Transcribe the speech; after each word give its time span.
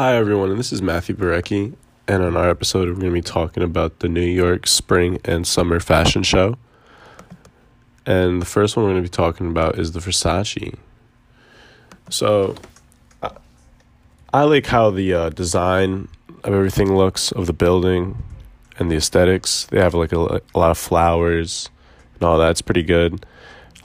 Hi, 0.00 0.16
everyone, 0.16 0.48
and 0.48 0.58
this 0.58 0.72
is 0.72 0.80
Matthew 0.80 1.14
Barecki. 1.14 1.74
And 2.08 2.22
on 2.22 2.34
our 2.34 2.48
episode, 2.48 2.88
we're 2.88 2.94
going 2.94 3.08
to 3.08 3.12
be 3.12 3.20
talking 3.20 3.62
about 3.62 3.98
the 3.98 4.08
New 4.08 4.24
York 4.24 4.66
Spring 4.66 5.20
and 5.26 5.46
Summer 5.46 5.78
Fashion 5.78 6.22
Show. 6.22 6.56
And 8.06 8.40
the 8.40 8.46
first 8.46 8.78
one 8.78 8.86
we're 8.86 8.92
going 8.92 9.02
to 9.02 9.10
be 9.10 9.14
talking 9.14 9.48
about 9.48 9.78
is 9.78 9.92
the 9.92 10.00
Versace. 10.00 10.74
So, 12.08 12.54
I, 14.32 14.44
like 14.44 14.64
how 14.64 14.88
the 14.88 15.12
uh, 15.12 15.28
design 15.28 16.08
of 16.44 16.54
everything 16.54 16.96
looks 16.96 17.30
of 17.32 17.46
the 17.46 17.52
building 17.52 18.22
and 18.78 18.90
the 18.90 18.96
aesthetics. 18.96 19.66
They 19.66 19.80
have 19.80 19.92
like 19.92 20.12
a, 20.12 20.40
a 20.54 20.58
lot 20.58 20.70
of 20.70 20.78
flowers 20.78 21.68
and 22.14 22.22
all 22.22 22.38
that's 22.38 22.62
pretty 22.62 22.84
good. 22.84 23.26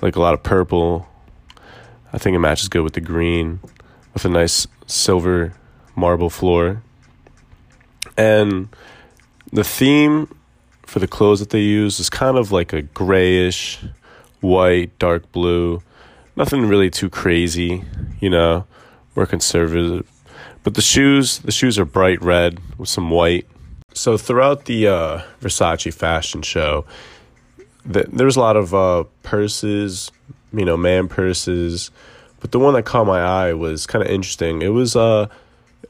Like 0.01 0.15
a 0.15 0.21
lot 0.21 0.33
of 0.33 0.43
purple. 0.43 1.09
I 2.13 2.19
think 2.19 2.35
it 2.35 2.39
matches 2.39 2.69
good 2.69 2.83
with 2.83 2.93
the 2.93 3.01
green 3.01 3.59
with 4.13 4.23
a 4.23 4.29
nice 4.29 4.65
silver 4.87 5.55
marble 5.95 6.29
floor. 6.29 6.81
And 8.17 8.69
the 9.51 9.63
theme 9.63 10.33
for 10.83 10.99
the 10.99 11.07
clothes 11.07 11.39
that 11.39 11.49
they 11.49 11.61
use 11.61 11.99
is 11.99 12.09
kind 12.09 12.37
of 12.37 12.51
like 12.51 12.73
a 12.73 12.81
grayish, 12.81 13.83
white, 14.41 14.97
dark 14.99 15.31
blue. 15.31 15.81
Nothing 16.35 16.67
really 16.67 16.89
too 16.89 17.09
crazy, 17.09 17.83
you 18.19 18.29
know, 18.29 18.65
more 19.15 19.25
conservative. 19.25 20.09
But 20.63 20.73
the 20.73 20.81
shoes, 20.81 21.39
the 21.39 21.51
shoes 21.51 21.77
are 21.79 21.85
bright 21.85 22.21
red 22.21 22.59
with 22.77 22.89
some 22.89 23.09
white. 23.09 23.47
So 23.93 24.17
throughout 24.17 24.65
the 24.65 24.87
uh, 24.87 25.21
Versace 25.41 25.93
fashion 25.93 26.41
show, 26.41 26.85
the, 27.85 28.05
there 28.11 28.25
was 28.25 28.35
a 28.35 28.41
lot 28.41 28.57
of 28.57 28.73
uh, 28.73 29.03
purses, 29.23 30.11
you 30.51 30.65
know, 30.65 30.75
man 30.75 31.07
purses. 31.07 31.91
But 32.39 32.51
the 32.51 32.59
one 32.59 32.73
that 32.73 32.83
caught 32.83 33.07
my 33.07 33.21
eye 33.21 33.53
was 33.53 33.85
kind 33.87 34.03
of 34.03 34.09
interesting. 34.09 34.61
It 34.61 34.69
was 34.69 34.95
uh, 34.95 35.27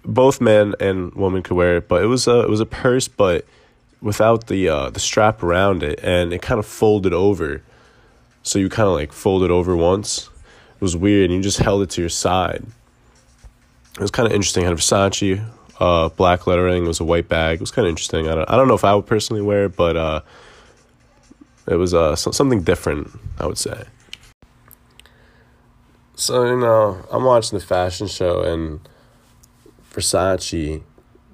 both 0.05 0.39
men 0.39 0.75
and 0.79 1.13
women 1.13 1.43
could 1.43 1.55
wear 1.55 1.77
it, 1.77 1.87
but 1.87 2.03
it 2.03 2.07
was 2.07 2.27
a 2.27 2.41
it 2.41 2.49
was 2.49 2.59
a 2.59 2.65
purse, 2.65 3.07
but 3.07 3.45
without 4.01 4.47
the 4.47 4.69
uh, 4.69 4.89
the 4.89 4.99
strap 4.99 5.43
around 5.43 5.83
it, 5.83 5.99
and 6.03 6.33
it 6.33 6.41
kind 6.41 6.59
of 6.59 6.65
folded 6.65 7.13
over. 7.13 7.61
So 8.43 8.59
you 8.59 8.69
kind 8.69 8.87
of 8.87 8.93
like 8.93 9.11
folded 9.11 9.49
over 9.49 9.75
once. 9.75 10.29
It 10.75 10.81
was 10.81 10.95
weird, 10.95 11.31
and 11.31 11.33
you 11.37 11.41
just 11.41 11.59
held 11.59 11.81
it 11.81 11.89
to 11.91 12.01
your 12.01 12.09
side. 12.09 12.63
It 13.95 14.01
was 14.01 14.11
kind 14.11 14.27
of 14.27 14.33
interesting. 14.33 14.63
It 14.63 14.67
had 14.67 14.77
Versace, 14.77 15.43
uh, 15.79 16.09
black 16.09 16.45
lettering. 16.47 16.85
It 16.85 16.87
was 16.87 16.99
a 16.99 17.05
white 17.05 17.27
bag. 17.27 17.55
It 17.55 17.61
was 17.61 17.71
kind 17.71 17.87
of 17.87 17.89
interesting. 17.89 18.27
I 18.27 18.35
don't 18.35 18.49
I 18.49 18.55
don't 18.55 18.67
know 18.67 18.75
if 18.75 18.83
I 18.83 18.93
would 18.93 19.07
personally 19.07 19.41
wear 19.41 19.65
it, 19.65 19.75
but 19.75 19.97
uh, 19.97 20.21
it 21.67 21.75
was 21.75 21.93
uh 21.93 22.15
something 22.15 22.61
different. 22.61 23.09
I 23.39 23.47
would 23.47 23.57
say. 23.57 23.85
So 26.15 26.45
you 26.45 26.57
know, 26.57 27.05
I'm 27.11 27.23
watching 27.23 27.57
the 27.57 27.65
fashion 27.65 28.07
show 28.07 28.41
and 28.41 28.79
Versace 29.95 30.83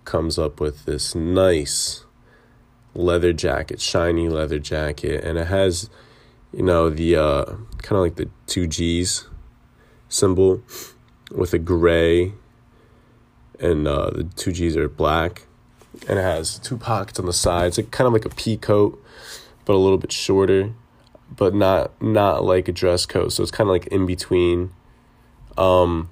comes 0.06 0.38
up 0.38 0.59
with 0.59 0.86
this 0.86 1.16
nice 1.16 2.06
leather 2.94 3.34
jacket, 3.34 3.81
shiny 3.81 4.30
leather 4.30 4.59
jacket, 4.59 5.23
and 5.23 5.40
it 5.40 5.48
has, 5.48 5.90
you 6.54 6.62
know, 6.62 6.89
the 6.89 7.16
uh, 7.16 7.45
kind 7.82 7.94
of 7.94 8.02
like 8.02 8.16
the 8.16 8.30
two 8.45 8.67
G's 8.67 9.28
symbol 10.09 10.62
with 11.32 11.54
a 11.56 11.58
gray, 11.58 12.34
and 13.59 13.88
uh, 13.88 14.12
the 14.12 14.23
two 14.36 14.52
G's 14.52 14.78
are 14.78 14.88
black, 14.88 15.48
and 16.08 16.20
it 16.20 16.23
has 16.23 16.59
two 16.59 16.78
pockets 16.78 17.20
on 17.20 17.26
the 17.26 17.34
sides, 17.34 17.78
like 17.78 17.89
kind 17.89 18.06
of 18.06 18.14
like 18.14 18.26
a 18.26 18.30
pea 18.30 18.58
coat, 18.58 19.04
but 19.66 19.73
a 19.73 19.78
little 19.78 19.98
bit 19.98 20.12
shorter, 20.12 20.72
but 21.36 21.56
not 21.56 22.00
not 22.00 22.44
like 22.44 22.67
a 22.67 22.72
dress 22.72 23.08
coat, 23.08 23.34
so 23.34 23.42
it's 23.42 23.52
kind 23.52 23.70
of 23.70 23.72
like 23.72 23.88
in 23.88 24.06
between. 24.06 24.72
Um, 25.58 26.09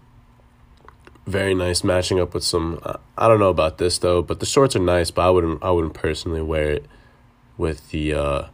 very 1.30 1.54
nice 1.54 1.84
matching 1.84 2.20
up 2.20 2.34
with 2.34 2.44
some 2.44 2.80
I 3.18 3.28
don't 3.28 3.40
know 3.40 3.50
about 3.50 3.78
this 3.78 4.00
though, 4.00 4.22
but 4.22 4.40
the 4.40 4.46
shorts 4.46 4.76
are 4.76 4.80
nice, 4.80 5.12
but 5.12 5.28
I 5.28 5.30
wouldn't 5.30 5.64
I 5.64 5.70
wouldn't 5.70 5.94
personally 5.94 6.42
wear 6.42 6.72
it 6.72 6.86
with 7.58 7.92
the 7.92 8.14
uh 8.14 8.48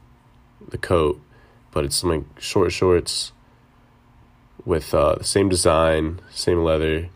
the 0.67 0.77
coat, 0.77 1.21
but 1.71 1.85
it's 1.85 2.03
like 2.03 2.23
short 2.37 2.73
shorts 2.73 3.31
with 4.65 4.93
uh 4.93 5.15
the 5.15 5.23
same 5.23 5.47
design, 5.47 6.19
same 6.31 6.63
leather, 6.63 7.07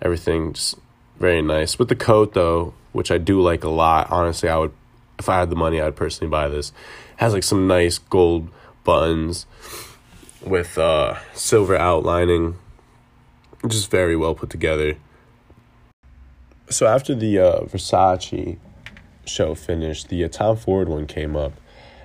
everything 0.00 0.52
just 0.52 0.76
very 1.18 1.42
nice. 1.42 1.78
With 1.80 1.88
the 1.88 1.96
coat 1.96 2.34
though, 2.34 2.74
which 2.92 3.10
I 3.10 3.18
do 3.18 3.40
like 3.42 3.64
a 3.64 3.68
lot, 3.68 4.08
honestly, 4.10 4.48
I 4.48 4.56
would 4.56 4.72
if 5.18 5.28
I 5.28 5.40
had 5.40 5.50
the 5.50 5.56
money, 5.56 5.80
I'd 5.80 5.96
personally 5.96 6.30
buy 6.30 6.46
this. 6.48 6.68
It 6.68 6.74
has 7.16 7.34
like 7.34 7.42
some 7.42 7.66
nice 7.66 7.98
gold 7.98 8.50
buttons 8.84 9.46
with 10.46 10.78
uh 10.78 11.16
silver 11.34 11.76
outlining 11.76 12.56
just 13.66 13.90
very 13.90 14.14
well 14.14 14.36
put 14.36 14.48
together 14.50 14.96
so 16.70 16.86
after 16.86 17.14
the 17.14 17.38
uh, 17.38 17.60
Versace 17.62 18.58
show 19.24 19.54
finished, 19.54 20.08
the 20.08 20.24
uh, 20.24 20.28
Tom 20.28 20.56
Ford 20.56 20.88
one 20.88 21.06
came 21.06 21.36
up, 21.36 21.52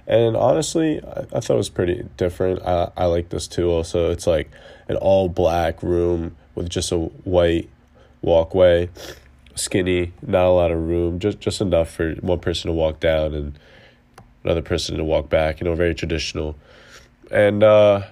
and 0.08 0.36
honestly, 0.36 1.02
I, 1.04 1.22
I 1.34 1.40
thought 1.40 1.52
it 1.52 1.58
was 1.58 1.70
pretty 1.70 2.06
different. 2.18 2.62
I 2.64 2.92
I 2.96 3.06
like 3.06 3.30
this 3.30 3.48
too. 3.48 3.70
Also, 3.70 4.12
it's 4.12 4.28
like 4.28 4.50
an 4.88 4.96
all 4.98 5.30
black 5.30 5.82
room 5.84 6.36
with 6.56 6.70
just 6.70 6.92
a 6.92 6.98
white 6.98 7.70
walkway, 8.22 8.90
skinny, 9.56 10.14
not 10.22 10.46
a 10.46 10.50
lot 10.50 10.72
of 10.72 10.80
room, 10.80 11.20
just 11.20 11.40
just 11.40 11.62
enough 11.62 11.90
for 11.90 12.14
one 12.16 12.40
person 12.40 12.70
to 12.70 12.74
walk 12.74 13.00
down 13.00 13.34
and 13.34 13.58
another 14.44 14.62
person 14.62 14.98
to 14.98 15.04
walk 15.04 15.30
back. 15.30 15.60
You 15.60 15.66
know, 15.66 15.76
very 15.76 15.96
traditional, 15.96 16.56
and 17.32 17.64
uh, 17.64 18.04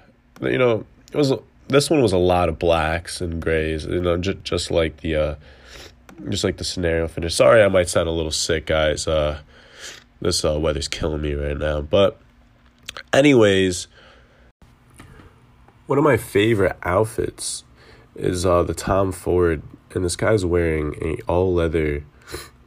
you 0.42 0.58
know, 0.58 0.86
it 1.12 1.18
was 1.18 1.34
this 1.68 1.90
one 1.90 2.02
was 2.02 2.14
a 2.14 2.18
lot 2.18 2.50
of 2.50 2.60
blacks 2.60 3.22
and 3.22 3.42
grays. 3.42 3.86
You 3.86 4.02
know, 4.02 4.18
just 4.18 4.44
just 4.44 4.72
like 4.72 4.98
the. 4.98 5.16
Uh, 5.16 5.36
just 6.30 6.44
like 6.44 6.58
the 6.58 6.64
scenario 6.64 7.08
finish. 7.08 7.36
Sorry, 7.36 7.64
I 7.64 7.68
might 7.68 7.90
sound 7.90 8.08
a 8.08 8.12
little 8.12 8.32
sick, 8.32 8.66
guys. 8.68 9.08
Uh, 9.08 9.40
this 10.22 10.46
uh, 10.46 10.60
weather's 10.60 10.88
killing 10.88 11.22
me 11.22 11.34
right 11.34 11.58
now. 11.58 11.82
But, 11.82 12.20
anyways, 13.12 13.88
one 15.88 15.98
of 15.98 16.04
my 16.04 16.18
favorite 16.18 16.78
outfits 16.84 17.64
is 18.16 18.46
uh, 18.46 18.64
the 18.64 18.74
Tom 18.74 19.12
Ford, 19.12 19.62
and 19.94 20.06
this 20.06 20.16
guy's 20.16 20.46
wearing 20.46 20.96
a 21.02 21.18
all 21.28 21.54
leather 21.54 22.04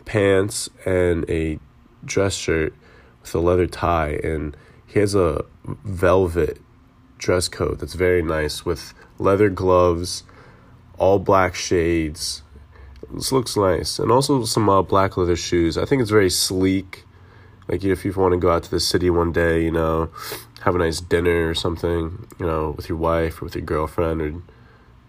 pants 0.05 0.69
and 0.85 1.29
a 1.31 1.59
dress 2.05 2.35
shirt 2.35 2.75
with 3.23 3.35
a 3.35 3.39
leather 3.39 3.67
tie, 3.67 4.21
and 4.23 4.57
he 4.87 4.99
has 5.01 5.15
a 5.15 5.45
velvet 5.65 6.59
dress 7.19 7.49
coat 7.49 7.79
that's 7.79 7.95
very 7.95 8.23
nice 8.23 8.65
with 8.65 8.93
leather 9.19 9.49
gloves, 9.49 10.25
all 10.99 11.19
black 11.19 11.55
shades 11.55 12.43
this 13.15 13.33
looks 13.33 13.57
nice, 13.57 13.99
and 13.99 14.11
also 14.11 14.45
some 14.45 14.69
uh, 14.69 14.83
black 14.83 15.17
leather 15.17 15.37
shoes. 15.37 15.79
I 15.79 15.85
think 15.85 16.03
it's 16.03 16.11
very 16.11 16.31
sleek. 16.31 17.05
Like 17.69 17.85
if 17.85 18.05
you 18.05 18.13
want 18.13 18.33
to 18.33 18.39
go 18.39 18.51
out 18.51 18.65
to 18.65 18.71
the 18.71 18.81
city 18.81 19.09
one 19.11 19.33
day, 19.33 19.63
you 19.65 19.71
know, 19.71 20.11
have 20.63 20.75
a 20.75 20.79
nice 20.79 21.01
dinner 21.01 21.49
or 21.49 21.55
something, 21.55 22.27
you 22.39 22.47
know, 22.47 22.75
with 22.77 22.89
your 22.89 22.99
wife 22.99 23.41
or 23.41 23.47
with 23.47 23.55
your 23.55 23.65
girlfriend 23.65 24.21
or 24.21 24.35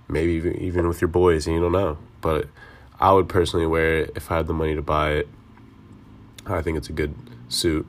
maybe 0.08 0.34
even 0.34 0.56
even 0.58 0.88
with 0.88 1.02
your 1.02 1.08
boys, 1.10 1.48
and 1.48 1.56
you 1.56 1.62
don't 1.62 1.72
know. 1.72 1.98
But 2.22 2.48
I 3.00 3.12
would 3.12 3.28
personally 3.28 3.66
wear 3.66 4.00
it 4.00 4.14
if 4.16 4.32
I 4.32 4.38
had 4.38 4.48
the 4.48 4.54
money 4.54 4.76
to 4.76 4.82
buy 4.82 5.12
it. 5.12 5.28
I 6.46 6.62
think 6.62 6.78
it's 6.78 6.90
a 6.90 6.94
good 6.94 7.16
suit. 7.50 7.88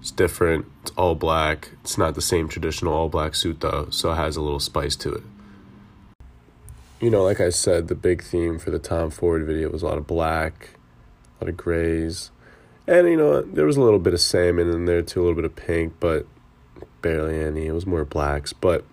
It's 0.00 0.10
different. 0.10 0.66
It's 0.82 0.92
all 0.92 1.14
black. 1.14 1.70
It's 1.82 1.98
not 1.98 2.14
the 2.14 2.22
same 2.22 2.48
traditional 2.48 2.94
all 2.94 3.08
black 3.08 3.34
suit 3.34 3.60
though, 3.60 3.88
so 3.90 4.12
it 4.12 4.16
has 4.16 4.36
a 4.36 4.40
little 4.40 4.60
spice 4.60 4.96
to 4.96 5.12
it 5.12 5.22
you 7.00 7.10
know, 7.10 7.22
like 7.22 7.40
I 7.40 7.50
said, 7.50 7.88
the 7.88 7.94
big 7.94 8.22
theme 8.22 8.58
for 8.58 8.70
the 8.70 8.78
Tom 8.78 9.10
Ford 9.10 9.44
video 9.44 9.70
was 9.70 9.82
a 9.82 9.86
lot 9.86 9.98
of 9.98 10.06
black, 10.06 10.70
a 11.40 11.44
lot 11.44 11.50
of 11.50 11.56
grays. 11.56 12.30
And, 12.86 13.08
you 13.08 13.16
know, 13.16 13.42
there 13.42 13.66
was 13.66 13.76
a 13.76 13.82
little 13.82 13.98
bit 13.98 14.14
of 14.14 14.20
salmon 14.20 14.70
in 14.70 14.86
there 14.86 15.02
too, 15.02 15.20
a 15.20 15.22
little 15.22 15.36
bit 15.36 15.44
of 15.44 15.56
pink, 15.56 15.94
but 16.00 16.26
barely 17.02 17.38
any. 17.42 17.66
It 17.66 17.72
was 17.72 17.86
more 17.86 18.04
blacks. 18.04 18.52
But 18.52 18.84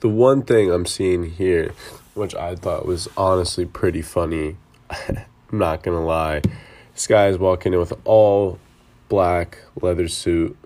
the 0.00 0.08
one 0.08 0.42
thing 0.42 0.70
I'm 0.70 0.86
seeing 0.86 1.30
here, 1.30 1.72
which 2.14 2.34
I 2.34 2.56
thought 2.56 2.84
was 2.84 3.08
honestly 3.16 3.64
pretty 3.64 4.02
funny, 4.02 4.56
I'm 4.90 5.24
not 5.52 5.82
to 5.84 5.92
lie, 5.92 6.42
this 6.92 7.06
guy 7.06 7.28
is 7.28 7.38
walking 7.38 7.72
in 7.72 7.78
with 7.78 7.94
all 8.04 8.58
black 9.08 9.58
leather 9.80 10.08
suit 10.08 10.56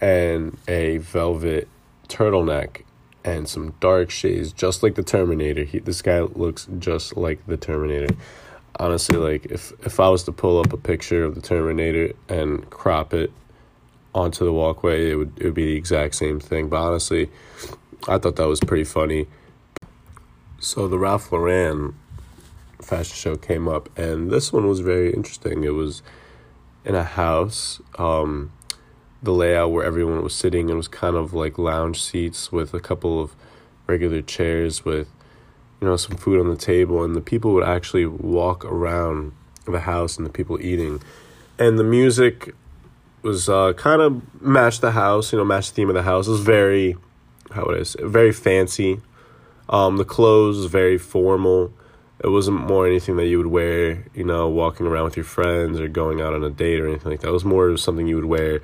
and 0.00 0.56
a 0.66 0.98
velvet 0.98 1.68
turtleneck 2.08 2.82
and 3.24 3.48
some 3.48 3.74
dark 3.80 4.10
shades, 4.10 4.52
just 4.52 4.82
like 4.82 4.94
the 4.94 5.02
Terminator. 5.02 5.64
He, 5.64 5.78
this 5.78 6.02
guy 6.02 6.20
looks 6.20 6.66
just 6.78 7.16
like 7.16 7.46
the 7.46 7.56
Terminator. 7.56 8.14
Honestly, 8.78 9.16
like 9.16 9.46
if 9.46 9.72
if 9.84 10.00
I 10.00 10.08
was 10.08 10.24
to 10.24 10.32
pull 10.32 10.58
up 10.58 10.72
a 10.72 10.76
picture 10.76 11.24
of 11.24 11.34
the 11.34 11.40
Terminator 11.40 12.14
and 12.28 12.68
crop 12.70 13.12
it 13.12 13.30
onto 14.14 14.44
the 14.44 14.52
walkway, 14.52 15.10
it 15.10 15.16
would 15.16 15.32
it 15.36 15.44
would 15.44 15.54
be 15.54 15.66
the 15.66 15.76
exact 15.76 16.14
same 16.14 16.40
thing. 16.40 16.68
But 16.68 16.80
honestly, 16.80 17.30
I 18.08 18.18
thought 18.18 18.36
that 18.36 18.48
was 18.48 18.60
pretty 18.60 18.84
funny. 18.84 19.26
So 20.60 20.88
the 20.88 20.98
Ralph 20.98 21.32
Lauren 21.32 21.94
fashion 22.80 23.14
show 23.14 23.36
came 23.36 23.68
up, 23.68 23.88
and 23.98 24.30
this 24.30 24.52
one 24.52 24.66
was 24.66 24.80
very 24.80 25.12
interesting. 25.12 25.64
It 25.64 25.74
was 25.74 26.02
in 26.84 26.94
a 26.94 27.04
house. 27.04 27.80
Um, 27.98 28.52
the 29.22 29.32
layout 29.32 29.70
where 29.70 29.84
everyone 29.84 30.22
was 30.22 30.34
sitting. 30.34 30.68
It 30.68 30.74
was 30.74 30.88
kind 30.88 31.16
of 31.16 31.34
like 31.34 31.58
lounge 31.58 32.02
seats 32.02 32.50
with 32.50 32.72
a 32.74 32.80
couple 32.80 33.20
of 33.20 33.34
regular 33.86 34.22
chairs 34.22 34.84
with, 34.84 35.08
you 35.80 35.88
know, 35.88 35.96
some 35.96 36.16
food 36.16 36.40
on 36.40 36.48
the 36.48 36.56
table, 36.56 37.04
and 37.04 37.14
the 37.14 37.20
people 37.20 37.52
would 37.54 37.64
actually 37.64 38.06
walk 38.06 38.64
around 38.64 39.32
the 39.66 39.80
house 39.80 40.16
and 40.16 40.26
the 40.26 40.30
people 40.30 40.60
eating. 40.60 41.02
And 41.58 41.78
the 41.78 41.84
music 41.84 42.54
was 43.22 43.48
uh, 43.48 43.74
kind 43.74 44.00
of 44.00 44.42
matched 44.42 44.80
the 44.80 44.92
house, 44.92 45.32
you 45.32 45.38
know, 45.38 45.44
matched 45.44 45.70
the 45.70 45.76
theme 45.76 45.90
of 45.90 45.94
the 45.94 46.02
house. 46.02 46.26
It 46.26 46.30
was 46.30 46.40
very, 46.40 46.96
how 47.50 47.66
would 47.66 47.78
I 47.78 47.82
say, 47.82 48.02
very 48.02 48.32
fancy. 48.32 49.00
Um, 49.68 49.98
the 49.98 50.04
clothes 50.04 50.56
was 50.56 50.66
very 50.66 50.98
formal. 50.98 51.72
It 52.22 52.28
wasn't 52.28 52.60
more 52.66 52.86
anything 52.86 53.16
that 53.16 53.26
you 53.26 53.38
would 53.38 53.46
wear, 53.46 54.06
you 54.14 54.24
know, 54.24 54.48
walking 54.48 54.86
around 54.86 55.04
with 55.04 55.16
your 55.16 55.24
friends 55.24 55.80
or 55.80 55.88
going 55.88 56.20
out 56.20 56.34
on 56.34 56.44
a 56.44 56.50
date 56.50 56.80
or 56.80 56.88
anything 56.88 57.12
like 57.12 57.20
that. 57.20 57.28
It 57.28 57.32
was 57.32 57.44
more 57.44 57.76
something 57.76 58.06
you 58.06 58.16
would 58.16 58.26
wear 58.26 58.60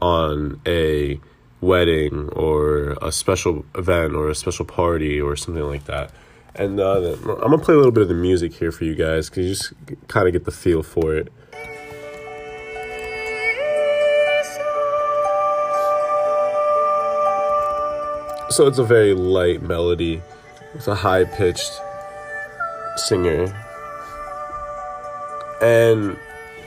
on 0.00 0.60
a 0.66 1.20
wedding 1.60 2.28
or 2.30 2.96
a 3.02 3.10
special 3.10 3.64
event 3.74 4.14
or 4.14 4.28
a 4.28 4.34
special 4.34 4.64
party 4.64 5.20
or 5.20 5.36
something 5.36 5.64
like 5.64 5.84
that. 5.86 6.10
And 6.54 6.80
uh, 6.80 7.12
I'm 7.12 7.50
gonna 7.50 7.58
play 7.58 7.74
a 7.74 7.76
little 7.76 7.92
bit 7.92 8.02
of 8.02 8.08
the 8.08 8.14
music 8.14 8.52
here 8.54 8.72
for 8.72 8.84
you 8.84 8.94
guys 8.94 9.28
because 9.28 9.44
you 9.44 9.54
just 9.54 9.72
kind 10.08 10.26
of 10.26 10.32
get 10.32 10.44
the 10.44 10.50
feel 10.50 10.82
for 10.82 11.14
it. 11.14 11.32
So 18.50 18.66
it's 18.66 18.78
a 18.78 18.84
very 18.84 19.14
light 19.14 19.62
melody 19.62 20.22
with 20.74 20.88
a 20.88 20.94
high 20.94 21.24
pitched 21.24 21.70
singer. 22.96 23.54
And 25.60 26.18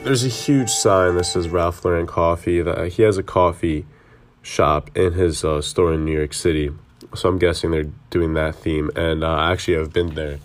there's 0.04 0.24
a 0.24 0.28
huge 0.28 0.70
sign 0.70 1.14
that 1.14 1.24
says 1.24 1.48
Ralph 1.48 1.84
Lauren 1.84 2.06
Coffee. 2.06 2.60
That 2.60 2.92
he 2.92 3.02
has 3.02 3.18
a 3.18 3.22
coffee 3.22 3.86
shop 4.42 4.90
in 4.96 5.12
his 5.12 5.44
uh, 5.44 5.62
store 5.62 5.92
in 5.92 6.04
New 6.04 6.16
York 6.16 6.34
City. 6.34 6.70
So 7.14 7.28
I'm 7.28 7.38
guessing 7.38 7.70
they're 7.70 7.90
doing 8.10 8.34
that 8.34 8.56
theme. 8.56 8.90
And 8.96 9.22
uh, 9.22 9.38
actually, 9.38 9.76
I've 9.76 9.92
been 9.92 10.14
there. 10.14 10.38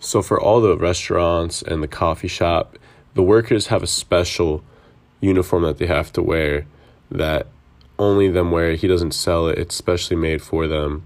So 0.00 0.22
for 0.22 0.40
all 0.40 0.60
the 0.60 0.76
restaurants 0.76 1.62
and 1.62 1.82
the 1.82 1.88
coffee 1.88 2.28
shop, 2.28 2.78
the 3.14 3.22
workers 3.22 3.68
have 3.68 3.82
a 3.82 3.86
special 3.86 4.64
uniform 5.20 5.62
that 5.64 5.78
they 5.78 5.86
have 5.86 6.12
to 6.14 6.22
wear 6.22 6.66
that 7.10 7.46
only 7.98 8.28
them 8.28 8.50
wear. 8.50 8.74
He 8.74 8.88
doesn't 8.88 9.12
sell 9.12 9.48
it. 9.48 9.58
It's 9.58 9.74
specially 9.74 10.16
made 10.16 10.40
for 10.40 10.66
them. 10.66 11.04